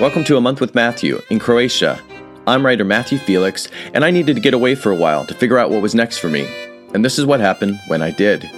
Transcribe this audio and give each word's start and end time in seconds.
Welcome 0.00 0.22
to 0.24 0.36
A 0.36 0.40
Month 0.40 0.60
with 0.60 0.76
Matthew 0.76 1.20
in 1.28 1.40
Croatia. 1.40 2.00
I'm 2.46 2.64
writer 2.64 2.84
Matthew 2.84 3.18
Felix, 3.18 3.66
and 3.92 4.04
I 4.04 4.12
needed 4.12 4.36
to 4.36 4.40
get 4.40 4.54
away 4.54 4.76
for 4.76 4.92
a 4.92 4.96
while 4.96 5.26
to 5.26 5.34
figure 5.34 5.58
out 5.58 5.70
what 5.70 5.82
was 5.82 5.92
next 5.92 6.18
for 6.18 6.28
me. 6.28 6.46
And 6.94 7.04
this 7.04 7.18
is 7.18 7.26
what 7.26 7.40
happened 7.40 7.80
when 7.88 8.00
I 8.00 8.12
did. 8.12 8.48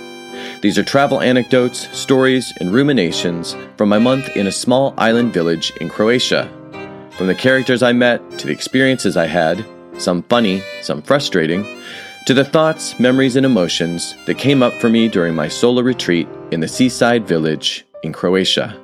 These 0.60 0.76
are 0.76 0.84
travel 0.84 1.22
anecdotes, 1.22 1.88
stories, 1.98 2.52
and 2.60 2.74
ruminations 2.74 3.56
from 3.78 3.88
my 3.88 3.98
month 3.98 4.28
in 4.36 4.48
a 4.48 4.52
small 4.52 4.92
island 4.98 5.32
village 5.32 5.72
in 5.80 5.88
Croatia. 5.88 6.46
From 7.16 7.26
the 7.26 7.34
characters 7.34 7.82
I 7.82 7.92
met 7.92 8.20
to 8.38 8.46
the 8.46 8.52
experiences 8.52 9.16
I 9.16 9.26
had, 9.26 9.64
some 9.96 10.22
funny, 10.24 10.62
some 10.82 11.00
frustrating, 11.00 11.64
to 12.26 12.34
the 12.34 12.44
thoughts, 12.44 13.00
memories, 13.00 13.36
and 13.36 13.46
emotions 13.46 14.14
that 14.26 14.36
came 14.36 14.62
up 14.62 14.74
for 14.74 14.90
me 14.90 15.08
during 15.08 15.34
my 15.34 15.48
solo 15.48 15.80
retreat 15.80 16.28
in 16.50 16.60
the 16.60 16.68
seaside 16.68 17.26
village 17.26 17.86
in 18.02 18.12
Croatia. 18.12 18.79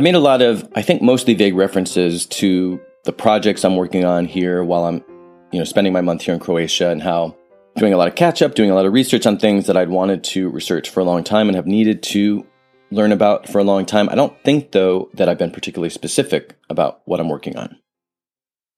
I 0.00 0.02
made 0.02 0.14
a 0.14 0.18
lot 0.18 0.40
of, 0.40 0.66
I 0.74 0.80
think, 0.80 1.02
mostly 1.02 1.34
vague 1.34 1.54
references 1.54 2.24
to 2.28 2.80
the 3.04 3.12
projects 3.12 3.66
I'm 3.66 3.76
working 3.76 4.06
on 4.06 4.24
here 4.24 4.64
while 4.64 4.84
I'm, 4.84 5.04
you 5.52 5.58
know, 5.58 5.64
spending 5.64 5.92
my 5.92 6.00
month 6.00 6.22
here 6.22 6.32
in 6.32 6.40
Croatia 6.40 6.88
and 6.88 7.02
how 7.02 7.36
doing 7.76 7.92
a 7.92 7.98
lot 7.98 8.08
of 8.08 8.14
catch 8.14 8.40
up, 8.40 8.54
doing 8.54 8.70
a 8.70 8.74
lot 8.74 8.86
of 8.86 8.94
research 8.94 9.26
on 9.26 9.38
things 9.38 9.66
that 9.66 9.76
I'd 9.76 9.90
wanted 9.90 10.24
to 10.24 10.48
research 10.48 10.88
for 10.88 11.00
a 11.00 11.04
long 11.04 11.22
time 11.22 11.50
and 11.50 11.56
have 11.56 11.66
needed 11.66 12.02
to 12.04 12.46
learn 12.90 13.12
about 13.12 13.46
for 13.46 13.58
a 13.58 13.62
long 13.62 13.84
time. 13.84 14.08
I 14.08 14.14
don't 14.14 14.42
think, 14.42 14.72
though, 14.72 15.10
that 15.12 15.28
I've 15.28 15.36
been 15.36 15.50
particularly 15.50 15.90
specific 15.90 16.56
about 16.70 17.02
what 17.04 17.20
I'm 17.20 17.28
working 17.28 17.58
on. 17.58 17.76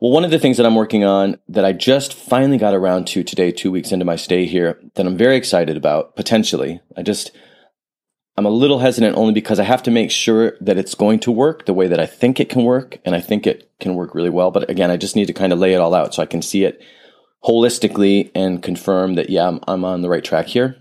Well, 0.00 0.10
one 0.10 0.24
of 0.24 0.32
the 0.32 0.40
things 0.40 0.56
that 0.56 0.66
I'm 0.66 0.74
working 0.74 1.04
on 1.04 1.38
that 1.50 1.64
I 1.64 1.72
just 1.72 2.14
finally 2.14 2.58
got 2.58 2.74
around 2.74 3.06
to 3.06 3.22
today, 3.22 3.52
two 3.52 3.70
weeks 3.70 3.92
into 3.92 4.04
my 4.04 4.16
stay 4.16 4.44
here, 4.46 4.80
that 4.96 5.06
I'm 5.06 5.16
very 5.16 5.36
excited 5.36 5.76
about, 5.76 6.16
potentially. 6.16 6.80
I 6.96 7.02
just, 7.02 7.30
I'm 8.36 8.46
a 8.46 8.50
little 8.50 8.78
hesitant 8.78 9.16
only 9.16 9.34
because 9.34 9.60
I 9.60 9.64
have 9.64 9.82
to 9.82 9.90
make 9.90 10.10
sure 10.10 10.56
that 10.60 10.78
it's 10.78 10.94
going 10.94 11.20
to 11.20 11.30
work 11.30 11.66
the 11.66 11.74
way 11.74 11.86
that 11.88 12.00
I 12.00 12.06
think 12.06 12.40
it 12.40 12.48
can 12.48 12.64
work. 12.64 12.98
And 13.04 13.14
I 13.14 13.20
think 13.20 13.46
it 13.46 13.70
can 13.78 13.94
work 13.94 14.14
really 14.14 14.30
well. 14.30 14.50
But 14.50 14.70
again, 14.70 14.90
I 14.90 14.96
just 14.96 15.16
need 15.16 15.26
to 15.26 15.34
kind 15.34 15.52
of 15.52 15.58
lay 15.58 15.74
it 15.74 15.80
all 15.80 15.94
out 15.94 16.14
so 16.14 16.22
I 16.22 16.26
can 16.26 16.40
see 16.40 16.64
it 16.64 16.82
holistically 17.44 18.30
and 18.34 18.62
confirm 18.62 19.14
that, 19.14 19.28
yeah, 19.28 19.48
I'm, 19.48 19.60
I'm 19.68 19.84
on 19.84 20.00
the 20.00 20.08
right 20.08 20.24
track 20.24 20.46
here. 20.46 20.76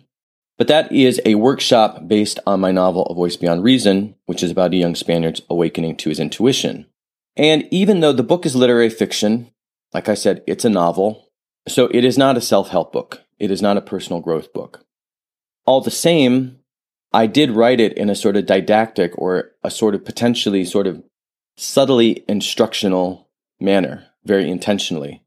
But 0.58 0.68
that 0.68 0.92
is 0.92 1.20
a 1.26 1.36
workshop 1.36 2.08
based 2.08 2.40
on 2.46 2.60
my 2.60 2.72
novel, 2.72 3.06
A 3.08 3.16
Voice 3.16 3.36
Beyond 3.36 3.64
Reason, 3.64 4.16
which 4.28 4.44
is 4.44 4.52
about 4.52 4.74
a 4.74 4.78
young 4.78 4.96
Spaniard's 4.96 5.42
awakening 5.50 5.98
to 5.98 6.10
his 6.10 6.20
intuition. 6.20 6.86
And 7.36 7.68
even 7.72 8.00
though 8.00 8.14
the 8.14 8.24
book 8.24 8.46
is 8.46 8.56
literary 8.56 8.90
fiction, 8.90 9.50
like 9.94 10.08
I 10.08 10.14
said, 10.14 10.44
it's 10.48 10.64
a 10.64 10.70
novel. 10.70 11.30
So 11.68 11.88
it 11.88 12.06
is 12.06 12.18
not 12.18 12.38
a 12.38 12.42
self 12.42 12.70
help 12.70 12.94
book. 12.94 13.24
It 13.40 13.52
is 13.52 13.62
not 13.62 13.78
a 13.78 13.82
personal 13.82 14.22
growth 14.22 14.54
book. 14.54 14.86
All 15.66 15.82
the 15.82 15.92
same, 15.92 16.60
I 17.14 17.28
did 17.28 17.52
write 17.52 17.80
it 17.80 17.94
in 17.94 18.10
a 18.10 18.16
sort 18.16 18.38
of 18.38 18.46
didactic 18.46 19.18
or 19.18 19.52
a 19.64 19.72
sort 19.72 19.96
of 19.96 20.06
potentially 20.06 20.64
sort 20.64 20.88
of 20.88 21.04
subtly 21.58 22.24
instructional 22.28 23.30
manner, 23.60 24.08
very 24.24 24.50
intentionally. 24.50 25.24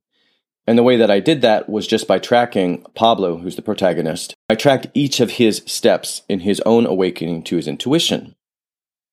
And 0.67 0.79
the 0.79 0.83
way 0.83 0.97
that 0.97 1.11
I 1.11 1.21
did 1.21 1.43
that 1.43 1.69
was 1.69 1.87
just 1.87 2.09
by 2.09 2.19
tracking 2.19 2.87
Pablo, 2.95 3.37
who's 3.37 3.57
the 3.57 3.63
protagonist. 3.63 4.35
I 4.49 4.55
tracked 4.55 4.87
each 4.95 5.21
of 5.21 5.33
his 5.33 5.63
steps 5.67 6.23
in 6.29 6.41
his 6.41 6.61
own 6.65 6.87
awakening 6.87 7.43
to 7.45 7.57
his 7.57 7.69
intuition. 7.69 8.35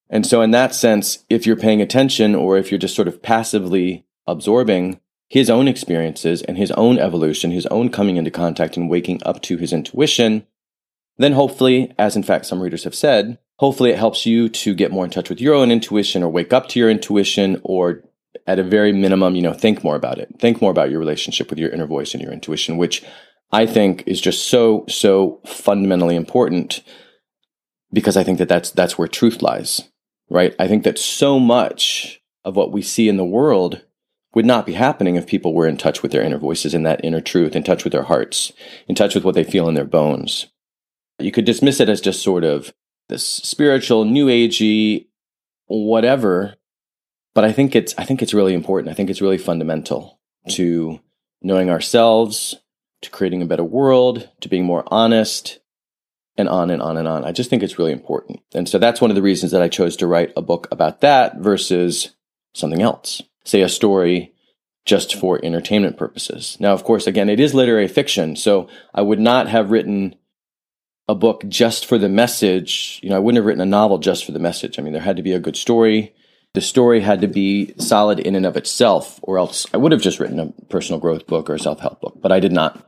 And 0.10 0.26
so, 0.26 0.42
in 0.42 0.52
that 0.52 0.74
sense, 0.74 1.26
if 1.30 1.46
you're 1.46 1.56
paying 1.58 1.82
attention 1.82 2.36
or 2.36 2.58
if 2.58 2.72
you're 2.72 2.78
just 2.78 2.96
sort 2.96 3.08
of 3.08 3.22
passively 3.22 4.06
absorbing 4.28 5.00
his 5.30 5.50
own 5.50 5.68
experiences 5.68 6.42
and 6.42 6.58
his 6.58 6.72
own 6.72 7.00
evolution, 7.00 7.52
his 7.52 7.66
own 7.68 7.90
coming 7.90 8.18
into 8.18 8.32
contact 8.32 8.76
and 8.76 8.90
waking 8.90 9.22
up 9.26 9.42
to 9.42 9.58
his 9.58 9.72
intuition, 9.72 10.46
then 11.22 11.34
hopefully, 11.34 11.94
as 11.98 12.16
in 12.16 12.24
fact 12.24 12.46
some 12.46 12.62
readers 12.62 12.84
have 12.84 12.96
said, 12.96 13.38
hopefully 13.58 13.92
it 13.92 13.98
helps 14.00 14.26
you 14.26 14.50
to 14.50 14.74
get 14.74 14.92
more 14.92 15.06
in 15.06 15.12
touch 15.12 15.30
with 15.30 15.42
your 15.42 15.54
own 15.54 15.72
intuition 15.72 16.24
or 16.24 16.30
wake 16.30 16.54
up 16.54 16.68
to 16.70 16.80
your 16.80 16.90
intuition 16.90 17.60
or 17.64 18.04
at 18.48 18.60
a 18.60 18.64
very 18.64 18.92
minimum, 18.92 19.36
you 19.36 19.42
know, 19.42 19.54
think 19.54 19.84
more 19.84 19.96
about 19.96 20.18
it. 20.18 20.30
Think 20.40 20.62
more 20.62 20.72
about 20.72 20.90
your 20.90 21.00
relationship 21.00 21.50
with 21.50 21.60
your 21.60 21.70
inner 21.70 21.86
voice 21.86 22.14
and 22.14 22.24
your 22.24 22.32
intuition, 22.32 22.78
which 22.78 23.04
I 23.52 23.66
think 23.66 24.04
is 24.08 24.22
just 24.22 24.48
so, 24.48 24.86
so 24.88 25.42
fundamentally 25.46 26.16
important 26.16 26.82
because 27.94 28.16
I 28.16 28.24
think 28.24 28.38
that 28.38 28.50
that's, 28.50 28.72
that's 28.72 28.98
where 28.98 29.08
truth 29.08 29.42
lies, 29.42 29.82
right? 30.30 30.56
I 30.58 30.68
think 30.68 30.84
that 30.84 30.98
so 30.98 31.40
much 31.40 32.22
of 32.44 32.56
what 32.56 32.72
we 32.72 32.82
see 32.82 33.10
in 33.10 33.18
the 33.18 33.26
world 33.26 33.84
would 34.34 34.46
not 34.46 34.66
be 34.66 34.74
happening 34.74 35.18
if 35.18 35.28
people 35.28 35.54
were 35.54 35.68
in 35.68 35.78
touch 35.78 36.02
with 36.02 36.12
their 36.12 36.24
inner 36.24 36.38
voices 36.38 36.74
and 36.74 36.86
that 36.86 37.04
inner 37.04 37.22
truth, 37.22 37.56
in 37.56 37.64
touch 37.64 37.84
with 37.84 37.92
their 37.92 38.04
hearts, 38.04 38.54
in 38.88 38.96
touch 38.96 39.14
with 39.14 39.26
what 39.26 39.36
they 39.36 39.44
feel 39.44 39.68
in 39.68 39.76
their 39.76 39.86
bones. 39.86 40.48
You 41.20 41.32
could 41.32 41.46
dismiss 41.46 41.80
it 41.80 41.90
as 41.90 42.02
just 42.02 42.22
sort 42.22 42.44
of 42.44 42.74
this 43.10 43.26
spiritual, 43.26 44.06
new 44.06 44.28
agey, 44.28 45.08
whatever, 45.68 46.56
but 47.34 47.44
I 47.44 47.52
think 47.52 47.76
it's 47.76 47.94
I 47.98 48.04
think 48.04 48.22
it's 48.22 48.34
really 48.34 48.54
important. 48.54 48.92
I 48.92 48.96
think 48.96 49.10
it's 49.10 49.22
really 49.22 49.38
fundamental 49.38 50.20
to 50.50 51.00
knowing 51.42 51.70
ourselves, 51.70 52.56
to 53.02 53.10
creating 53.10 53.42
a 53.42 53.46
better 53.46 53.64
world, 53.64 54.30
to 54.42 54.50
being 54.50 54.66
more 54.66 54.84
honest, 54.88 55.60
and 56.38 56.50
on 56.50 56.70
and 56.70 56.82
on 56.82 56.98
and 56.98 57.08
on. 57.08 57.24
I 57.24 57.32
just 57.32 57.50
think 57.50 57.64
it's 57.64 57.78
really 57.78 57.92
important. 57.92 58.42
And 58.54 58.68
so 58.68 58.78
that's 58.78 59.02
one 59.02 59.12
of 59.12 59.16
the 59.16 59.22
reasons 59.22 59.52
that 59.52 59.62
I 59.62 59.70
chose 59.70 59.96
to 59.98 60.08
write 60.08 60.34
a 60.36 60.42
book 60.42 60.68
about 60.72 61.02
that 61.02 61.38
versus 61.38 62.16
something 62.54 62.82
else. 62.82 63.22
Say 63.44 63.62
a 63.62 63.70
story 63.70 64.34
just 64.86 65.16
for 65.16 65.44
entertainment 65.44 65.98
purposes. 65.98 66.58
Now, 66.60 66.74
of 66.74 66.84
course, 66.84 67.08
again, 67.08 67.30
it 67.30 67.40
is 67.40 67.54
literary 67.54 67.88
fiction, 67.88 68.36
so 68.36 68.68
I 68.94 69.02
would 69.02 69.20
not 69.20 69.48
have 69.48 69.72
written 69.72 70.16
a 71.12 71.16
book 71.16 71.44
just 71.48 71.86
for 71.86 71.98
the 71.98 72.10
message. 72.10 73.00
You 73.04 73.10
know, 73.10 73.18
I 73.18 73.20
wouldn't 73.20 73.38
have 73.38 73.46
written 73.46 73.62
a 73.62 73.66
novel 73.66 73.98
just 73.98 74.26
for 74.26 74.32
the 74.32 74.40
message. 74.40 74.80
I 74.80 74.82
mean, 74.82 74.94
there 74.94 75.02
had 75.02 75.18
to 75.18 75.24
be 75.24 75.34
a 75.34 75.40
good 75.40 75.56
story 75.56 76.14
the 76.54 76.62
story 76.62 77.02
had 77.02 77.22
to 77.22 77.28
be 77.28 77.74
solid 77.78 78.20
in 78.20 78.36
and 78.36 78.46
of 78.46 78.58
itself, 78.58 79.20
or 79.22 79.38
else 79.38 79.66
I 79.74 79.78
would 79.78 79.92
have 79.92 80.02
just 80.02 80.20
written 80.20 80.40
a 80.40 80.52
personal 80.70 81.00
growth 81.00 81.26
book 81.28 81.50
or 81.50 81.56
a 81.56 81.60
self 81.60 81.80
help 81.80 82.02
book, 82.02 82.18
but 82.22 82.32
I 82.32 82.40
did 82.40 82.52
not. 82.52 82.86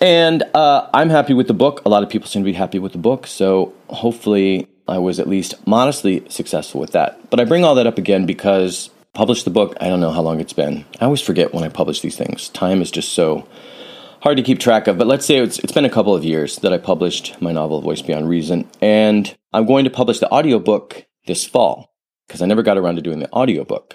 And 0.00 0.42
uh, 0.54 0.88
I'm 0.92 1.10
happy 1.10 1.34
with 1.34 1.48
the 1.48 1.54
book. 1.54 1.82
A 1.84 1.88
lot 1.88 2.02
of 2.02 2.08
people 2.08 2.28
seem 2.28 2.42
to 2.42 2.50
be 2.50 2.52
happy 2.52 2.78
with 2.78 2.92
the 2.92 2.98
book. 2.98 3.26
So 3.26 3.74
hopefully 3.88 4.68
I 4.86 4.98
was 4.98 5.18
at 5.18 5.28
least 5.28 5.66
modestly 5.66 6.24
successful 6.28 6.80
with 6.80 6.92
that. 6.92 7.30
But 7.30 7.40
I 7.40 7.44
bring 7.44 7.64
all 7.64 7.74
that 7.74 7.86
up 7.86 7.98
again 7.98 8.24
because 8.24 8.90
published 9.12 9.44
the 9.44 9.50
book, 9.50 9.76
I 9.80 9.88
don't 9.88 10.00
know 10.00 10.12
how 10.12 10.22
long 10.22 10.40
it's 10.40 10.52
been. 10.52 10.84
I 11.00 11.04
always 11.04 11.20
forget 11.20 11.52
when 11.52 11.64
I 11.64 11.68
publish 11.68 12.00
these 12.00 12.16
things. 12.16 12.48
Time 12.50 12.80
is 12.80 12.92
just 12.92 13.12
so 13.12 13.48
hard 14.20 14.36
to 14.36 14.42
keep 14.42 14.58
track 14.58 14.86
of. 14.86 14.98
But 14.98 15.06
let's 15.06 15.26
say 15.26 15.38
it's, 15.38 15.58
it's 15.60 15.72
been 15.72 15.84
a 15.84 15.90
couple 15.90 16.14
of 16.14 16.24
years 16.24 16.56
that 16.58 16.72
I 16.72 16.78
published 16.78 17.40
my 17.40 17.52
novel, 17.52 17.80
Voice 17.80 18.02
Beyond 18.02 18.28
Reason. 18.28 18.68
And 18.80 19.36
I'm 19.52 19.66
going 19.66 19.84
to 19.84 19.90
publish 19.90 20.18
the 20.18 20.30
audiobook 20.30 21.06
this 21.26 21.46
fall 21.46 21.94
because 22.26 22.42
I 22.42 22.46
never 22.46 22.62
got 22.62 22.78
around 22.78 22.96
to 22.96 23.02
doing 23.02 23.20
the 23.20 23.32
audiobook, 23.32 23.94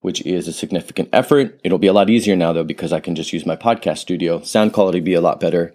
which 0.00 0.24
is 0.26 0.48
a 0.48 0.52
significant 0.52 1.10
effort. 1.12 1.60
It'll 1.64 1.78
be 1.78 1.86
a 1.86 1.92
lot 1.92 2.10
easier 2.10 2.36
now 2.36 2.52
though 2.52 2.64
because 2.64 2.92
I 2.92 3.00
can 3.00 3.14
just 3.14 3.32
use 3.32 3.46
my 3.46 3.56
podcast 3.56 3.98
studio. 3.98 4.42
Sound 4.42 4.72
quality 4.72 5.00
be 5.00 5.14
a 5.14 5.20
lot 5.20 5.40
better. 5.40 5.74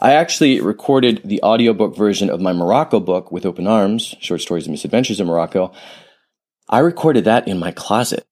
I 0.00 0.14
actually 0.14 0.60
recorded 0.60 1.22
the 1.24 1.42
audiobook 1.42 1.96
version 1.96 2.28
of 2.28 2.40
my 2.40 2.52
Morocco 2.52 3.00
book 3.00 3.30
with 3.32 3.46
Open 3.46 3.66
Arms, 3.66 4.14
Short 4.20 4.40
Stories 4.40 4.66
and 4.66 4.72
Misadventures 4.72 5.20
in 5.20 5.26
Morocco. 5.26 5.72
I 6.68 6.80
recorded 6.80 7.24
that 7.24 7.46
in 7.46 7.58
my 7.58 7.70
closet, 7.70 8.26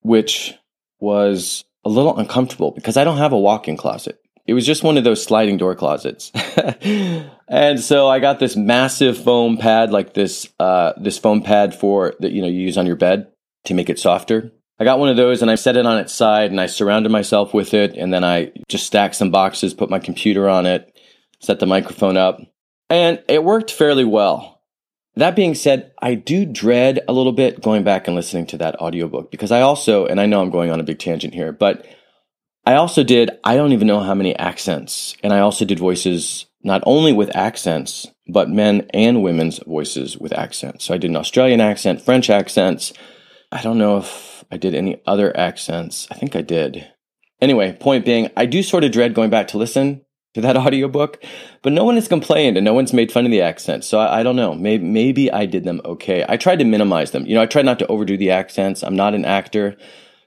which 0.00 0.54
was 0.98 1.64
a 1.84 1.88
little 1.88 2.18
uncomfortable 2.18 2.72
because 2.72 2.96
I 2.96 3.04
don't 3.04 3.18
have 3.18 3.32
a 3.32 3.38
walk-in 3.38 3.76
closet. 3.76 4.19
It 4.46 4.54
was 4.54 4.66
just 4.66 4.82
one 4.82 4.98
of 4.98 5.04
those 5.04 5.22
sliding 5.22 5.56
door 5.56 5.74
closets. 5.74 6.32
and 7.48 7.80
so 7.80 8.08
I 8.08 8.18
got 8.18 8.38
this 8.38 8.56
massive 8.56 9.16
foam 9.22 9.56
pad, 9.56 9.92
like 9.92 10.14
this, 10.14 10.48
uh, 10.58 10.92
this 10.96 11.18
foam 11.18 11.42
pad 11.42 11.74
for 11.74 12.14
that, 12.20 12.32
you 12.32 12.42
know, 12.42 12.48
you 12.48 12.60
use 12.60 12.78
on 12.78 12.86
your 12.86 12.96
bed 12.96 13.28
to 13.64 13.74
make 13.74 13.90
it 13.90 13.98
softer. 13.98 14.52
I 14.78 14.84
got 14.84 14.98
one 14.98 15.10
of 15.10 15.16
those 15.16 15.42
and 15.42 15.50
I 15.50 15.56
set 15.56 15.76
it 15.76 15.86
on 15.86 15.98
its 15.98 16.14
side 16.14 16.50
and 16.50 16.60
I 16.60 16.66
surrounded 16.66 17.12
myself 17.12 17.52
with 17.52 17.74
it. 17.74 17.96
And 17.96 18.12
then 18.12 18.24
I 18.24 18.52
just 18.68 18.86
stacked 18.86 19.14
some 19.14 19.30
boxes, 19.30 19.74
put 19.74 19.90
my 19.90 19.98
computer 19.98 20.48
on 20.48 20.64
it, 20.66 20.98
set 21.40 21.60
the 21.60 21.66
microphone 21.66 22.16
up, 22.16 22.40
and 22.88 23.22
it 23.28 23.44
worked 23.44 23.70
fairly 23.70 24.04
well. 24.04 24.62
That 25.16 25.36
being 25.36 25.54
said, 25.54 25.92
I 26.00 26.14
do 26.14 26.46
dread 26.46 27.00
a 27.08 27.12
little 27.12 27.32
bit 27.32 27.60
going 27.60 27.84
back 27.84 28.06
and 28.06 28.16
listening 28.16 28.46
to 28.46 28.58
that 28.58 28.80
audiobook 28.80 29.30
because 29.30 29.52
I 29.52 29.60
also, 29.60 30.06
and 30.06 30.20
I 30.20 30.26
know 30.26 30.40
I'm 30.40 30.50
going 30.50 30.70
on 30.70 30.80
a 30.80 30.84
big 30.84 30.98
tangent 30.98 31.34
here, 31.34 31.52
but 31.52 31.84
I 32.66 32.74
also 32.74 33.02
did, 33.02 33.30
I 33.42 33.56
don't 33.56 33.72
even 33.72 33.88
know 33.88 34.00
how 34.00 34.14
many 34.14 34.36
accents. 34.36 35.16
And 35.22 35.32
I 35.32 35.40
also 35.40 35.64
did 35.64 35.78
voices 35.78 36.46
not 36.62 36.82
only 36.84 37.12
with 37.12 37.34
accents, 37.34 38.06
but 38.28 38.50
men 38.50 38.86
and 38.92 39.22
women's 39.22 39.58
voices 39.58 40.18
with 40.18 40.32
accents. 40.32 40.84
So 40.84 40.94
I 40.94 40.98
did 40.98 41.10
an 41.10 41.16
Australian 41.16 41.60
accent, 41.60 42.02
French 42.02 42.28
accents. 42.28 42.92
I 43.50 43.62
don't 43.62 43.78
know 43.78 43.96
if 43.98 44.44
I 44.50 44.56
did 44.56 44.74
any 44.74 45.00
other 45.06 45.36
accents. 45.36 46.06
I 46.10 46.14
think 46.14 46.36
I 46.36 46.42
did. 46.42 46.86
Anyway, 47.40 47.72
point 47.72 48.04
being, 48.04 48.30
I 48.36 48.46
do 48.46 48.62
sort 48.62 48.84
of 48.84 48.92
dread 48.92 49.14
going 49.14 49.30
back 49.30 49.48
to 49.48 49.58
listen 49.58 50.04
to 50.34 50.40
that 50.42 50.56
audiobook, 50.56 51.24
but 51.62 51.72
no 51.72 51.84
one 51.84 51.94
has 51.94 52.08
complained 52.08 52.56
and 52.56 52.64
no 52.64 52.74
one's 52.74 52.92
made 52.92 53.10
fun 53.10 53.24
of 53.24 53.30
the 53.30 53.40
accents. 53.40 53.86
So 53.86 53.98
I, 53.98 54.20
I, 54.20 54.22
don't 54.22 54.36
know. 54.36 54.54
Maybe, 54.54 54.84
maybe 54.84 55.32
I 55.32 55.46
did 55.46 55.64
them 55.64 55.80
okay. 55.84 56.24
I 56.28 56.36
tried 56.36 56.58
to 56.58 56.64
minimize 56.64 57.12
them. 57.12 57.26
You 57.26 57.34
know, 57.34 57.42
I 57.42 57.46
tried 57.46 57.64
not 57.64 57.78
to 57.78 57.86
overdo 57.86 58.18
the 58.18 58.30
accents. 58.30 58.82
I'm 58.82 58.96
not 58.96 59.14
an 59.14 59.24
actor. 59.24 59.76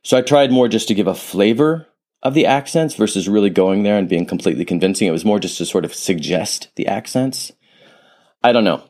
So 0.01 0.17
I 0.17 0.21
tried 0.21 0.51
more 0.51 0.67
just 0.67 0.87
to 0.87 0.95
give 0.95 1.07
a 1.07 1.15
flavor 1.15 1.87
of 2.23 2.33
the 2.33 2.45
accents 2.45 2.95
versus 2.95 3.29
really 3.29 3.49
going 3.49 3.83
there 3.83 3.97
and 3.97 4.09
being 4.09 4.25
completely 4.25 4.65
convincing. 4.65 5.07
It 5.07 5.11
was 5.11 5.25
more 5.25 5.39
just 5.39 5.57
to 5.59 5.65
sort 5.65 5.85
of 5.85 5.93
suggest 5.93 6.69
the 6.75 6.87
accents. 6.87 7.51
I 8.43 8.51
don't 8.51 8.63
know. 8.63 8.83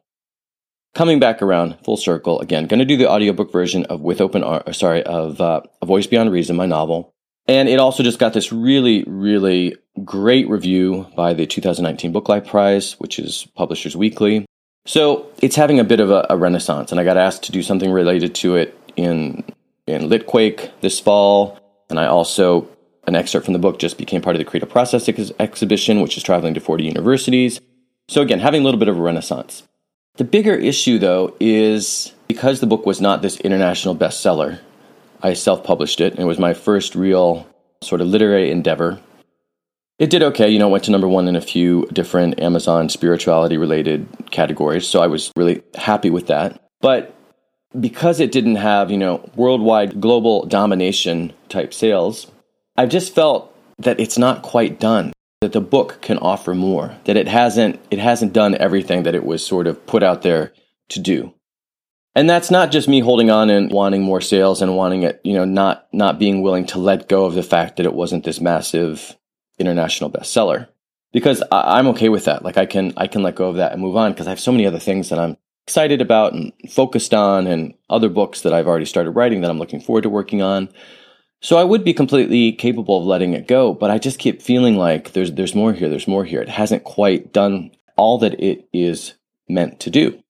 Coming 0.93 1.19
back 1.19 1.41
around 1.41 1.77
full 1.83 1.97
circle 1.97 2.39
again, 2.39 2.67
going 2.67 2.79
to 2.79 2.85
do 2.85 2.95
the 2.95 3.09
audiobook 3.09 3.51
version 3.51 3.85
of 3.85 4.01
With 4.01 4.21
Open 4.21 4.43
Ar- 4.43 4.71
sorry 4.73 5.03
of 5.03 5.41
uh, 5.41 5.61
A 5.81 5.85
Voice 5.87 6.05
Beyond 6.05 6.31
Reason, 6.31 6.55
my 6.55 6.67
novel. 6.67 7.11
And 7.47 7.67
it 7.67 7.79
also 7.79 8.03
just 8.03 8.19
got 8.19 8.33
this 8.33 8.53
really, 8.53 9.03
really 9.05 9.75
great 10.05 10.47
review 10.47 11.07
by 11.15 11.33
the 11.33 11.47
2019 11.47 12.13
BookLife 12.13 12.47
Prize, 12.47 12.93
which 12.99 13.17
is 13.19 13.47
Publishers 13.55 13.97
Weekly. 13.97 14.45
So 14.85 15.27
it's 15.41 15.55
having 15.55 15.79
a 15.79 15.83
bit 15.83 15.99
of 15.99 16.11
a, 16.11 16.27
a 16.29 16.37
renaissance, 16.37 16.91
and 16.91 16.99
I 16.99 17.03
got 17.03 17.17
asked 17.17 17.43
to 17.43 17.51
do 17.51 17.63
something 17.63 17.91
related 17.91 18.35
to 18.35 18.55
it 18.55 18.77
in 18.95 19.43
in 19.87 20.09
Litquake 20.09 20.71
this 20.81 20.99
fall, 20.99 21.59
and 21.89 21.99
I 21.99 22.05
also 22.05 22.67
an 23.05 23.15
excerpt 23.15 23.45
from 23.45 23.53
the 23.53 23.59
book 23.59 23.79
just 23.79 23.97
became 23.97 24.21
part 24.21 24.35
of 24.35 24.39
the 24.39 24.45
Creative 24.45 24.69
Process 24.69 25.09
ex- 25.09 25.31
exhibition, 25.39 26.01
which 26.01 26.17
is 26.17 26.23
traveling 26.23 26.53
to 26.53 26.59
40 26.59 26.85
universities. 26.85 27.59
So 28.07 28.21
again, 28.21 28.39
having 28.39 28.61
a 28.61 28.63
little 28.63 28.79
bit 28.79 28.87
of 28.87 28.97
a 28.97 29.01
renaissance. 29.01 29.63
The 30.15 30.23
bigger 30.23 30.53
issue, 30.53 30.99
though, 30.99 31.35
is 31.39 32.13
because 32.27 32.59
the 32.59 32.67
book 32.67 32.85
was 32.85 33.01
not 33.01 33.21
this 33.21 33.39
international 33.39 33.95
bestseller, 33.95 34.59
I 35.21 35.33
self 35.33 35.63
published 35.63 36.01
it, 36.01 36.13
and 36.13 36.21
it 36.21 36.25
was 36.25 36.37
my 36.37 36.53
first 36.53 36.95
real 36.95 37.47
sort 37.81 38.01
of 38.01 38.07
literary 38.07 38.51
endeavor. 38.51 38.99
It 39.99 40.09
did 40.09 40.23
okay, 40.23 40.49
you 40.49 40.59
know, 40.59 40.69
went 40.69 40.83
to 40.85 40.91
number 40.91 41.07
one 41.07 41.27
in 41.27 41.35
a 41.35 41.41
few 41.41 41.87
different 41.93 42.39
Amazon 42.39 42.89
spirituality 42.89 43.57
related 43.57 44.07
categories, 44.31 44.87
so 44.87 45.01
I 45.01 45.07
was 45.07 45.31
really 45.35 45.63
happy 45.75 46.09
with 46.09 46.27
that. 46.27 46.61
But 46.81 47.15
because 47.79 48.19
it 48.19 48.31
didn't 48.31 48.55
have, 48.55 48.91
you 48.91 48.97
know, 48.97 49.29
worldwide 49.35 50.01
global 50.01 50.45
domination 50.45 51.33
type 51.49 51.73
sales, 51.73 52.27
I've 52.75 52.89
just 52.89 53.13
felt 53.13 53.55
that 53.79 53.99
it's 53.99 54.17
not 54.17 54.41
quite 54.41 54.79
done. 54.79 55.13
That 55.41 55.51
the 55.51 55.61
book 55.61 55.99
can 56.01 56.17
offer 56.19 56.55
more. 56.55 56.95
That 57.03 57.17
it 57.17 57.27
hasn't 57.27 57.79
it 57.91 57.99
hasn't 57.99 58.33
done 58.33 58.55
everything 58.55 59.03
that 59.03 59.15
it 59.15 59.25
was 59.25 59.45
sort 59.45 59.67
of 59.67 59.85
put 59.85 60.01
out 60.01 60.21
there 60.21 60.53
to 60.89 60.99
do. 60.99 61.33
And 62.15 62.29
that's 62.29 62.51
not 62.51 62.71
just 62.71 62.87
me 62.87 62.99
holding 62.99 63.29
on 63.31 63.49
and 63.49 63.71
wanting 63.71 64.03
more 64.03 64.21
sales 64.21 64.61
and 64.61 64.77
wanting 64.77 65.03
it, 65.03 65.19
you 65.23 65.33
know, 65.33 65.45
not 65.45 65.87
not 65.91 66.19
being 66.19 66.41
willing 66.41 66.65
to 66.67 66.79
let 66.79 67.09
go 67.09 67.25
of 67.25 67.33
the 67.33 67.43
fact 67.43 67.77
that 67.77 67.85
it 67.85 67.93
wasn't 67.93 68.23
this 68.23 68.39
massive 68.39 69.17
international 69.59 70.11
bestseller. 70.11 70.67
Because 71.11 71.43
I, 71.51 71.79
am 71.79 71.87
okay 71.87 72.09
with 72.09 72.25
that. 72.25 72.43
Like 72.43 72.57
I 72.57 72.65
can 72.65 72.93
I 72.97 73.07
can 73.07 73.21
let 73.21 73.35
go 73.35 73.49
of 73.49 73.57
that 73.57 73.73
and 73.73 73.81
move 73.81 73.97
on 73.97 74.13
because 74.13 74.27
I 74.27 74.31
have 74.31 74.39
so 74.39 74.51
many 74.51 74.65
other 74.65 74.79
things 74.79 75.09
that 75.09 75.19
I'm 75.19 75.37
excited 75.67 76.01
about 76.01 76.33
and 76.33 76.53
focused 76.69 77.13
on 77.13 77.47
and 77.47 77.73
other 77.89 78.09
books 78.09 78.41
that 78.41 78.53
I've 78.53 78.67
already 78.67 78.85
started 78.85 79.11
writing 79.11 79.41
that 79.41 79.49
I'm 79.49 79.59
looking 79.59 79.81
forward 79.81 80.03
to 80.03 80.09
working 80.09 80.41
on. 80.41 80.69
So 81.43 81.57
I 81.57 81.65
would 81.65 81.83
be 81.83 81.93
completely 81.93 82.53
capable 82.53 82.97
of 82.97 83.05
letting 83.05 83.33
it 83.33 83.49
go, 83.49 83.73
but 83.73 83.91
I 83.91 83.97
just 83.97 84.17
keep 84.17 84.41
feeling 84.41 84.77
like 84.77 85.11
there's 85.11 85.33
there's 85.33 85.53
more 85.53 85.73
here, 85.73 85.89
there's 85.89 86.07
more 86.07 86.23
here. 86.23 86.41
It 86.41 86.47
hasn't 86.47 86.85
quite 86.85 87.33
done 87.33 87.71
all 87.97 88.17
that 88.19 88.39
it 88.39 88.69
is 88.71 89.15
meant 89.49 89.81
to 89.81 89.89
do. 89.89 90.23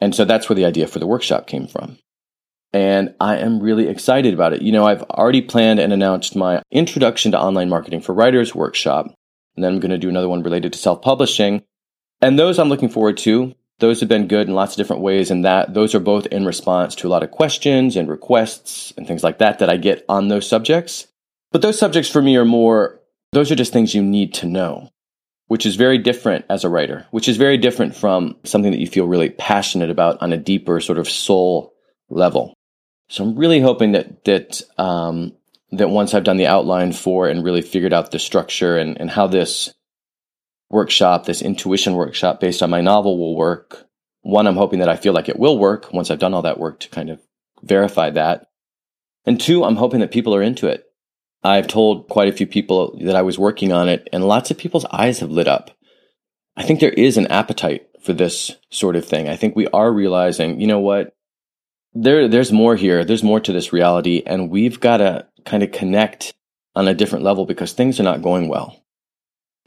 And 0.00 0.14
so 0.14 0.24
that's 0.24 0.48
where 0.48 0.56
the 0.56 0.64
idea 0.64 0.86
for 0.86 0.98
the 0.98 1.06
workshop 1.06 1.46
came 1.46 1.66
from. 1.66 1.98
And 2.72 3.14
I 3.20 3.36
am 3.36 3.60
really 3.60 3.88
excited 3.88 4.32
about 4.32 4.54
it. 4.54 4.62
You 4.62 4.72
know, 4.72 4.86
I've 4.86 5.02
already 5.02 5.42
planned 5.42 5.80
and 5.80 5.92
announced 5.92 6.34
my 6.34 6.62
Introduction 6.70 7.32
to 7.32 7.40
Online 7.40 7.68
Marketing 7.68 8.00
for 8.00 8.14
Writers 8.14 8.54
workshop. 8.54 9.06
And 9.54 9.62
then 9.62 9.74
I'm 9.74 9.80
going 9.80 9.90
to 9.90 9.98
do 9.98 10.08
another 10.08 10.30
one 10.30 10.42
related 10.42 10.72
to 10.72 10.78
self 10.78 11.02
publishing. 11.02 11.62
And 12.22 12.38
those 12.38 12.58
I'm 12.58 12.70
looking 12.70 12.88
forward 12.88 13.18
to. 13.18 13.54
Those 13.80 14.00
have 14.00 14.08
been 14.08 14.28
good 14.28 14.48
in 14.48 14.54
lots 14.54 14.72
of 14.72 14.76
different 14.76 15.02
ways. 15.02 15.30
And 15.30 15.44
that 15.44 15.74
those 15.74 15.94
are 15.94 16.00
both 16.00 16.26
in 16.26 16.44
response 16.44 16.94
to 16.96 17.08
a 17.08 17.10
lot 17.10 17.22
of 17.22 17.30
questions 17.30 17.96
and 17.96 18.08
requests 18.08 18.92
and 18.96 19.06
things 19.06 19.22
like 19.22 19.38
that 19.38 19.58
that 19.60 19.70
I 19.70 19.76
get 19.76 20.04
on 20.08 20.28
those 20.28 20.48
subjects. 20.48 21.06
But 21.52 21.62
those 21.62 21.78
subjects 21.78 22.10
for 22.10 22.20
me 22.20 22.36
are 22.36 22.44
more, 22.44 23.00
those 23.32 23.50
are 23.50 23.56
just 23.56 23.72
things 23.72 23.94
you 23.94 24.02
need 24.02 24.34
to 24.34 24.46
know 24.46 24.90
which 25.48 25.64
is 25.64 25.76
very 25.76 25.98
different 25.98 26.44
as 26.48 26.62
a 26.62 26.68
writer, 26.68 27.06
which 27.10 27.28
is 27.28 27.36
very 27.36 27.56
different 27.56 27.96
from 27.96 28.36
something 28.44 28.70
that 28.70 28.80
you 28.80 28.86
feel 28.86 29.08
really 29.08 29.30
passionate 29.30 29.90
about 29.90 30.22
on 30.22 30.32
a 30.32 30.36
deeper 30.36 30.78
sort 30.78 30.98
of 30.98 31.08
soul 31.08 31.74
level. 32.08 32.54
So 33.08 33.24
I'm 33.24 33.34
really 33.36 33.60
hoping 33.60 33.92
that 33.92 34.24
that 34.24 34.62
um, 34.76 35.32
that 35.72 35.88
once 35.88 36.12
I've 36.14 36.24
done 36.24 36.36
the 36.36 36.46
outline 36.46 36.92
for 36.92 37.28
and 37.28 37.44
really 37.44 37.62
figured 37.62 37.94
out 37.94 38.10
the 38.10 38.18
structure 38.18 38.76
and, 38.76 39.00
and 39.00 39.10
how 39.10 39.26
this 39.26 39.72
workshop, 40.70 41.24
this 41.24 41.42
intuition 41.42 41.94
workshop 41.94 42.40
based 42.40 42.62
on 42.62 42.70
my 42.70 42.80
novel 42.80 43.18
will 43.18 43.36
work. 43.36 43.86
One, 44.22 44.46
I'm 44.46 44.56
hoping 44.56 44.80
that 44.80 44.88
I 44.88 44.96
feel 44.96 45.12
like 45.12 45.28
it 45.28 45.38
will 45.38 45.58
work 45.58 45.92
once 45.92 46.10
I've 46.10 46.18
done 46.18 46.34
all 46.34 46.42
that 46.42 46.58
work 46.58 46.80
to 46.80 46.88
kind 46.88 47.10
of 47.10 47.20
verify 47.62 48.10
that. 48.10 48.46
And 49.24 49.40
two, 49.40 49.64
I'm 49.64 49.76
hoping 49.76 50.00
that 50.00 50.10
people 50.10 50.34
are 50.34 50.42
into 50.42 50.66
it. 50.66 50.84
I've 51.42 51.68
told 51.68 52.08
quite 52.08 52.28
a 52.28 52.36
few 52.36 52.46
people 52.46 52.98
that 53.02 53.14
I 53.14 53.22
was 53.22 53.38
working 53.38 53.72
on 53.72 53.88
it, 53.88 54.08
and 54.12 54.26
lots 54.26 54.50
of 54.50 54.58
people's 54.58 54.86
eyes 54.86 55.20
have 55.20 55.30
lit 55.30 55.46
up. 55.46 55.70
I 56.56 56.64
think 56.64 56.80
there 56.80 56.90
is 56.90 57.16
an 57.16 57.28
appetite 57.28 57.86
for 58.02 58.12
this 58.12 58.56
sort 58.70 58.96
of 58.96 59.04
thing. 59.04 59.28
I 59.28 59.36
think 59.36 59.54
we 59.54 59.68
are 59.68 59.92
realizing, 59.92 60.60
you 60.60 60.66
know 60.66 60.80
what? 60.80 61.14
There, 61.94 62.26
there's 62.26 62.52
more 62.52 62.74
here. 62.74 63.04
There's 63.04 63.22
more 63.22 63.40
to 63.40 63.52
this 63.52 63.72
reality, 63.72 64.22
and 64.26 64.50
we've 64.50 64.80
got 64.80 64.96
to 64.98 65.26
kind 65.44 65.62
of 65.62 65.72
connect 65.72 66.34
on 66.74 66.88
a 66.88 66.94
different 66.94 67.24
level 67.24 67.46
because 67.46 67.72
things 67.72 68.00
are 68.00 68.04
not 68.04 68.22
going 68.22 68.48
well. 68.48 68.82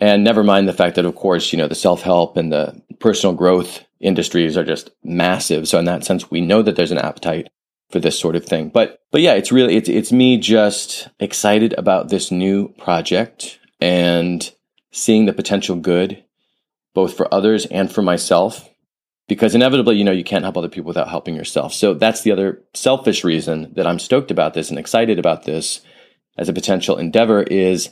And 0.01 0.23
never 0.23 0.43
mind 0.43 0.67
the 0.67 0.73
fact 0.73 0.95
that, 0.95 1.05
of 1.05 1.15
course, 1.15 1.53
you 1.53 1.57
know, 1.57 1.67
the 1.67 1.75
self 1.75 2.01
help 2.01 2.35
and 2.35 2.51
the 2.51 2.81
personal 2.99 3.35
growth 3.35 3.85
industries 3.99 4.57
are 4.57 4.63
just 4.63 4.89
massive. 5.03 5.67
So 5.67 5.77
in 5.77 5.85
that 5.85 6.03
sense, 6.03 6.31
we 6.31 6.41
know 6.41 6.63
that 6.63 6.75
there's 6.75 6.91
an 6.91 6.97
appetite 6.97 7.49
for 7.91 7.99
this 7.99 8.19
sort 8.19 8.35
of 8.35 8.43
thing. 8.43 8.69
But 8.69 8.99
but 9.11 9.21
yeah, 9.21 9.33
it's 9.33 9.51
really 9.51 9.75
it's 9.75 9.87
it's 9.87 10.11
me 10.11 10.37
just 10.37 11.07
excited 11.19 11.73
about 11.77 12.09
this 12.09 12.31
new 12.31 12.69
project 12.79 13.59
and 13.79 14.51
seeing 14.91 15.25
the 15.25 15.33
potential 15.33 15.75
good 15.75 16.23
both 16.93 17.15
for 17.15 17.33
others 17.33 17.65
and 17.67 17.89
for 17.89 18.01
myself 18.01 18.69
because 19.27 19.55
inevitably 19.55 19.95
you 19.95 20.03
know 20.03 20.11
you 20.11 20.23
can't 20.23 20.43
help 20.43 20.57
other 20.57 20.67
people 20.67 20.87
without 20.87 21.09
helping 21.09 21.35
yourself. 21.35 21.73
So 21.73 21.93
that's 21.93 22.21
the 22.21 22.31
other 22.31 22.63
selfish 22.73 23.23
reason 23.23 23.71
that 23.75 23.85
I'm 23.85 23.99
stoked 23.99 24.31
about 24.31 24.55
this 24.55 24.69
and 24.69 24.79
excited 24.79 25.19
about 25.19 25.43
this 25.43 25.81
as 26.37 26.49
a 26.49 26.53
potential 26.53 26.97
endeavor 26.97 27.43
is 27.43 27.91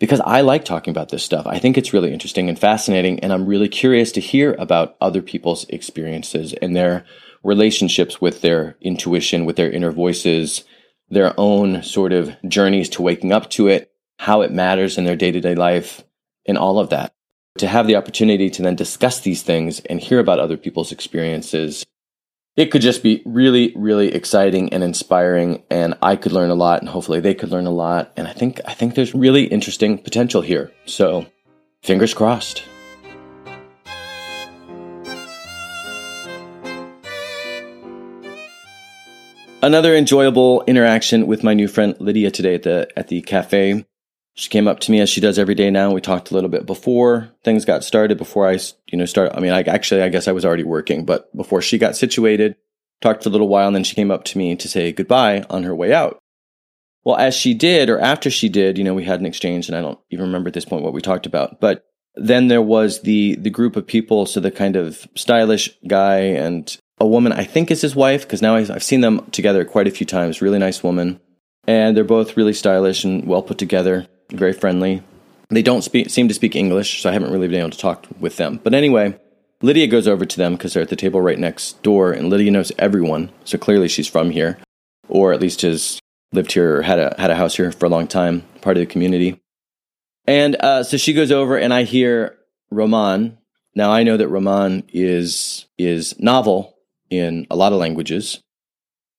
because 0.00 0.20
I 0.24 0.40
like 0.40 0.64
talking 0.64 0.90
about 0.90 1.10
this 1.10 1.22
stuff. 1.22 1.46
I 1.46 1.60
think 1.60 1.78
it's 1.78 1.92
really 1.92 2.12
interesting 2.12 2.48
and 2.48 2.58
fascinating 2.58 3.20
and 3.20 3.32
I'm 3.32 3.46
really 3.46 3.68
curious 3.68 4.10
to 4.12 4.20
hear 4.20 4.56
about 4.58 4.96
other 5.00 5.22
people's 5.22 5.64
experiences 5.68 6.54
and 6.54 6.74
their 6.74 7.04
relationships 7.44 8.20
with 8.20 8.40
their 8.40 8.76
intuition, 8.80 9.44
with 9.44 9.56
their 9.56 9.70
inner 9.70 9.92
voices, 9.92 10.64
their 11.10 11.34
own 11.38 11.82
sort 11.82 12.12
of 12.12 12.34
journeys 12.48 12.88
to 12.88 13.02
waking 13.02 13.30
up 13.30 13.50
to 13.50 13.68
it, 13.68 13.92
how 14.18 14.40
it 14.40 14.50
matters 14.50 14.98
in 14.98 15.04
their 15.04 15.16
day 15.16 15.30
to 15.30 15.40
day 15.40 15.54
life, 15.54 16.02
and 16.46 16.58
all 16.58 16.78
of 16.78 16.90
that. 16.90 17.12
To 17.58 17.66
have 17.66 17.86
the 17.86 17.96
opportunity 17.96 18.48
to 18.50 18.62
then 18.62 18.76
discuss 18.76 19.20
these 19.20 19.42
things 19.42 19.80
and 19.80 20.00
hear 20.00 20.18
about 20.18 20.38
other 20.38 20.56
people's 20.56 20.92
experiences, 20.92 21.84
it 22.60 22.70
could 22.70 22.82
just 22.82 23.02
be 23.02 23.22
really, 23.24 23.72
really 23.74 24.14
exciting 24.14 24.70
and 24.74 24.84
inspiring. 24.84 25.62
And 25.70 25.94
I 26.02 26.14
could 26.16 26.32
learn 26.32 26.50
a 26.50 26.54
lot, 26.54 26.80
and 26.80 26.90
hopefully 26.90 27.18
they 27.18 27.32
could 27.32 27.48
learn 27.48 27.66
a 27.66 27.70
lot. 27.70 28.12
And 28.18 28.28
I 28.28 28.34
think 28.34 28.60
I 28.66 28.74
think 28.74 28.94
there's 28.94 29.14
really 29.14 29.44
interesting 29.44 29.96
potential 29.96 30.42
here. 30.42 30.70
So, 30.84 31.24
fingers 31.82 32.12
crossed. 32.12 32.64
Another 39.62 39.94
enjoyable 39.94 40.62
interaction 40.66 41.26
with 41.26 41.42
my 41.42 41.54
new 41.54 41.68
friend 41.68 41.94
Lidia 41.98 42.30
today 42.30 42.56
at 42.56 42.62
the 42.64 42.88
at 42.94 43.08
the 43.08 43.22
cafe. 43.22 43.86
She 44.40 44.48
came 44.48 44.66
up 44.66 44.80
to 44.80 44.90
me 44.90 45.00
as 45.00 45.10
she 45.10 45.20
does 45.20 45.38
every 45.38 45.54
day 45.54 45.70
now. 45.70 45.92
We 45.92 46.00
talked 46.00 46.30
a 46.30 46.34
little 46.34 46.48
bit 46.48 46.64
before 46.64 47.30
things 47.44 47.66
got 47.66 47.84
started, 47.84 48.16
before 48.16 48.48
I, 48.48 48.58
you 48.86 48.96
know, 48.96 49.04
start. 49.04 49.32
I 49.34 49.40
mean, 49.40 49.52
I 49.52 49.60
actually, 49.60 50.00
I 50.00 50.08
guess 50.08 50.28
I 50.28 50.32
was 50.32 50.46
already 50.46 50.64
working, 50.64 51.04
but 51.04 51.30
before 51.36 51.60
she 51.60 51.76
got 51.76 51.94
situated, 51.94 52.56
talked 53.02 53.22
for 53.22 53.28
a 53.28 53.32
little 53.32 53.48
while, 53.48 53.66
and 53.66 53.76
then 53.76 53.84
she 53.84 53.94
came 53.94 54.10
up 54.10 54.24
to 54.24 54.38
me 54.38 54.56
to 54.56 54.66
say 54.66 54.92
goodbye 54.92 55.44
on 55.50 55.64
her 55.64 55.74
way 55.74 55.92
out. 55.92 56.18
Well, 57.04 57.16
as 57.16 57.34
she 57.34 57.52
did, 57.52 57.90
or 57.90 58.00
after 58.00 58.30
she 58.30 58.48
did, 58.48 58.78
you 58.78 58.84
know, 58.84 58.94
we 58.94 59.04
had 59.04 59.20
an 59.20 59.26
exchange, 59.26 59.68
and 59.68 59.76
I 59.76 59.82
don't 59.82 59.98
even 60.08 60.24
remember 60.24 60.48
at 60.48 60.54
this 60.54 60.64
point 60.64 60.84
what 60.84 60.94
we 60.94 61.02
talked 61.02 61.26
about. 61.26 61.60
But 61.60 61.84
then 62.14 62.48
there 62.48 62.62
was 62.62 63.02
the 63.02 63.34
the 63.34 63.50
group 63.50 63.76
of 63.76 63.86
people, 63.86 64.24
so 64.24 64.40
the 64.40 64.50
kind 64.50 64.74
of 64.74 65.06
stylish 65.16 65.68
guy 65.86 66.16
and 66.16 66.74
a 66.98 67.06
woman, 67.06 67.32
I 67.32 67.44
think 67.44 67.70
is 67.70 67.82
his 67.82 67.94
wife, 67.94 68.22
because 68.22 68.40
now 68.40 68.56
I've 68.56 68.82
seen 68.82 69.02
them 69.02 69.30
together 69.32 69.66
quite 69.66 69.86
a 69.86 69.90
few 69.90 70.06
times. 70.06 70.40
Really 70.40 70.58
nice 70.58 70.82
woman. 70.82 71.20
And 71.66 71.94
they're 71.94 72.04
both 72.04 72.38
really 72.38 72.54
stylish 72.54 73.04
and 73.04 73.26
well 73.26 73.42
put 73.42 73.58
together, 73.58 74.06
very 74.32 74.52
friendly. 74.52 75.02
They 75.48 75.62
don't 75.62 75.82
speak, 75.82 76.10
seem 76.10 76.28
to 76.28 76.34
speak 76.34 76.54
English, 76.54 77.02
so 77.02 77.10
I 77.10 77.12
haven't 77.12 77.32
really 77.32 77.48
been 77.48 77.60
able 77.60 77.70
to 77.70 77.78
talk 77.78 78.06
with 78.20 78.36
them. 78.36 78.60
But 78.62 78.74
anyway, 78.74 79.18
Lidia 79.62 79.88
goes 79.88 80.06
over 80.06 80.24
to 80.24 80.36
them 80.36 80.52
because 80.52 80.74
they're 80.74 80.82
at 80.82 80.88
the 80.88 80.96
table 80.96 81.20
right 81.20 81.38
next 81.38 81.82
door, 81.82 82.12
and 82.12 82.30
Lidia 82.30 82.50
knows 82.50 82.72
everyone, 82.78 83.30
so 83.44 83.58
clearly 83.58 83.88
she's 83.88 84.06
from 84.08 84.30
here, 84.30 84.58
or 85.08 85.32
at 85.32 85.40
least 85.40 85.62
has 85.62 85.98
lived 86.32 86.52
here 86.52 86.78
or 86.78 86.82
had 86.82 86.98
a 86.98 87.14
had 87.18 87.30
a 87.30 87.36
house 87.36 87.56
here 87.56 87.72
for 87.72 87.86
a 87.86 87.90
long 87.90 88.06
time, 88.06 88.42
part 88.60 88.76
of 88.76 88.80
the 88.80 88.86
community. 88.86 89.40
And 90.26 90.54
uh, 90.56 90.84
so 90.84 90.96
she 90.96 91.12
goes 91.12 91.32
over, 91.32 91.58
and 91.58 91.74
I 91.74 91.82
hear 91.82 92.36
Roman. 92.70 93.38
Now 93.74 93.90
I 93.92 94.02
know 94.02 94.16
that 94.16 94.28
Roman 94.28 94.84
is 94.88 95.66
is 95.78 96.18
novel 96.20 96.76
in 97.10 97.46
a 97.50 97.56
lot 97.56 97.72
of 97.72 97.78
languages. 97.78 98.40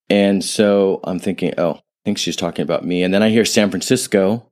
And 0.09 0.43
so 0.43 0.99
I'm 1.03 1.19
thinking, 1.19 1.53
oh, 1.57 1.75
I 1.75 1.81
think 2.03 2.17
she's 2.17 2.35
talking 2.35 2.63
about 2.63 2.85
me. 2.85 3.03
And 3.03 3.13
then 3.13 3.23
I 3.23 3.29
hear 3.29 3.45
San 3.45 3.69
Francisco. 3.69 4.50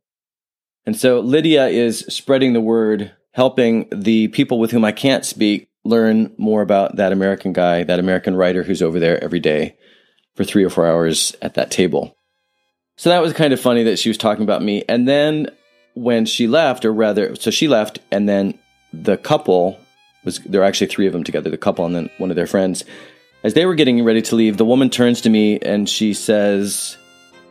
And 0.86 0.98
so 0.98 1.19
Lidia 1.19 1.67
is 1.67 2.00
spreading 2.00 2.53
the 2.53 2.62
word, 2.62 3.12
helping 3.31 3.88
the 3.91 4.27
people 4.29 4.59
with 4.59 4.71
whom 4.71 4.86
I 4.86 4.91
can't 4.91 5.25
speak 5.25 5.69
learn 5.83 6.33
more 6.38 6.62
about 6.62 6.98
that 6.98 7.12
American 7.12 7.53
guy, 7.53 7.83
that 7.83 8.00
American 8.00 8.36
writer 8.36 8.63
who's 8.63 8.81
over 8.81 9.00
there 9.00 9.24
every 9.24 9.39
day 9.39 9.77
for 10.36 10.43
three 10.43 10.63
or 10.63 10.69
four 10.69 10.86
hours 10.86 11.36
at 11.41 11.55
that 11.55 11.71
table. 11.71 12.15
So 12.98 13.09
that 13.09 13.21
was 13.21 13.33
kind 13.33 13.53
of 13.53 13.59
funny 13.59 13.83
that 13.83 14.00
she 14.00 14.09
was 14.09 14.17
talking 14.17 14.43
about 14.43 14.62
me. 14.62 14.83
And 14.89 15.07
then 15.07 15.48
when 15.93 16.25
she 16.25 16.48
left, 16.48 16.86
or 16.86 16.93
rather, 16.93 17.36
so 17.36 17.50
she 17.50 17.67
left, 17.67 18.00
and 18.12 18.27
then 18.27 18.59
the 18.91 19.17
couple 19.17 19.79
was 20.25 20.39
there 20.39 20.62
were 20.62 20.67
actually 20.67 20.88
three 20.88 21.07
of 21.07 21.13
them 21.13 21.24
together, 21.24 21.50
the 21.50 21.57
couple 21.57 21.86
and 21.86 21.95
then 21.95 22.09
one 22.17 22.29
of 22.29 22.36
their 22.36 22.48
friends. 22.48 22.83
As 23.43 23.53
they 23.53 23.65
were 23.65 23.75
getting 23.75 24.03
ready 24.03 24.21
to 24.24 24.36
leave, 24.36 24.57
the 24.57 24.65
woman 24.65 24.89
turns 24.89 25.21
to 25.21 25.29
me 25.29 25.59
and 25.59 25.88
she 25.88 26.13
says 26.13 26.98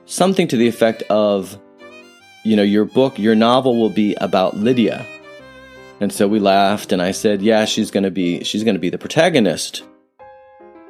something 0.04 0.49
to 0.49 0.56
the 0.56 0.68
effect 0.68 1.02
of, 1.04 1.58
you 2.49 2.57
know, 2.57 2.62
your 2.62 2.87
book, 2.87 3.19
your 3.19 3.35
novel 3.35 3.78
will 3.78 3.90
be 3.90 4.14
about 4.14 4.57
Lidia. 4.57 5.05
And 6.00 6.11
so 6.11 6.26
we 6.26 6.38
laughed 6.38 6.93
and 6.93 7.02
I 7.02 7.11
said, 7.11 7.43
"Yeah, 7.43 7.67
she's 7.67 7.90
going 7.90 8.05
to 8.05 8.11
be 8.11 8.43
she's 8.43 8.64
going 8.64 8.75
to 8.75 8.81
be 8.81 8.88
the 8.88 8.97
protagonist." 8.99 9.83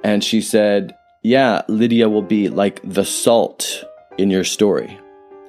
And 0.05 0.23
she 0.23 0.41
said, 0.41 0.95
"Yeah, 1.23 1.63
Lidia 1.67 2.09
will 2.09 2.23
be 2.23 2.49
like 2.49 2.81
the 2.85 3.05
salt 3.05 3.85
in 4.19 4.31
your 4.31 4.45
story." 4.45 5.01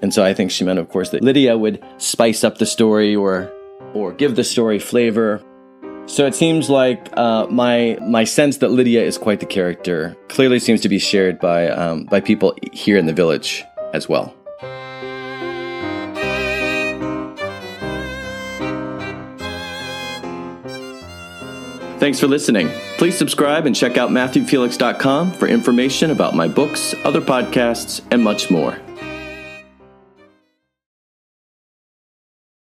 And 0.02 0.12
so 0.12 0.24
I 0.24 0.34
think 0.34 0.50
she 0.50 0.64
meant 0.64 0.80
of 0.80 0.90
course 0.90 1.10
that 1.10 1.22
Lidia 1.22 1.56
would 1.58 1.84
spice 1.98 2.44
up 2.44 2.58
the 2.58 2.66
story 2.66 3.16
or 3.16 3.52
or 3.94 4.12
give 4.14 4.36
the 4.36 4.44
story 4.44 4.80
flavor. 4.80 5.44
So 6.08 6.26
it 6.26 6.34
seems 6.34 6.72
like 6.72 7.16
uh, 7.18 7.46
my 7.52 8.00
my 8.02 8.24
sense 8.24 8.58
that 8.58 8.70
Lidia 8.70 9.04
is 9.04 9.20
quite 9.20 9.42
the 9.42 9.46
character 9.46 10.18
clearly 10.30 10.58
seems 10.58 10.82
to 10.82 10.90
be 10.90 10.98
shared 10.98 11.38
by 11.38 11.70
um, 11.70 12.06
by 12.06 12.20
people 12.20 12.56
here 12.74 12.98
in 12.98 13.06
the 13.06 13.14
village 13.14 13.64
as 13.94 14.10
well. 14.10 14.34
Thanks 22.00 22.18
for 22.20 22.28
listening. 22.28 22.70
Please 22.98 23.18
subscribe 23.18 23.66
and 23.66 23.76
check 23.76 23.98
out 23.98 24.10
MatthewFelix.com 24.10 25.34
for 25.34 25.48
information 25.48 26.12
about 26.12 26.34
my 26.34 26.48
books, 26.48 26.96
other 27.04 27.20
podcasts, 27.20 28.02
and 28.10 28.24
much 28.24 28.50
more. 28.50 28.80